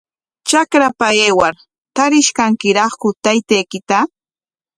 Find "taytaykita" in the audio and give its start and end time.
3.23-3.97